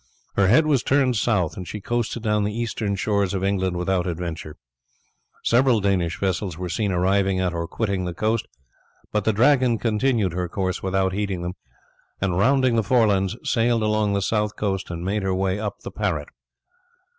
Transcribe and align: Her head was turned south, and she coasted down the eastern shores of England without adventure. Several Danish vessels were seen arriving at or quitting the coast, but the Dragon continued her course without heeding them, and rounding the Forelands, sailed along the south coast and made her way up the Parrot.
Her 0.35 0.47
head 0.47 0.65
was 0.65 0.81
turned 0.81 1.15
south, 1.15 1.55
and 1.55 1.67
she 1.67 1.79
coasted 1.79 2.23
down 2.23 2.43
the 2.43 2.57
eastern 2.57 2.95
shores 2.95 3.35
of 3.35 3.43
England 3.43 3.77
without 3.77 4.07
adventure. 4.07 4.57
Several 5.43 5.79
Danish 5.79 6.19
vessels 6.19 6.57
were 6.57 6.69
seen 6.69 6.91
arriving 6.91 7.39
at 7.39 7.53
or 7.53 7.67
quitting 7.67 8.05
the 8.05 8.13
coast, 8.15 8.47
but 9.11 9.25
the 9.25 9.31
Dragon 9.31 9.77
continued 9.77 10.33
her 10.33 10.49
course 10.49 10.81
without 10.81 11.13
heeding 11.13 11.43
them, 11.43 11.53
and 12.19 12.39
rounding 12.39 12.77
the 12.77 12.83
Forelands, 12.83 13.37
sailed 13.43 13.83
along 13.83 14.13
the 14.13 14.23
south 14.23 14.55
coast 14.55 14.89
and 14.89 15.05
made 15.05 15.21
her 15.21 15.35
way 15.35 15.59
up 15.59 15.81
the 15.83 15.91
Parrot. 15.91 16.29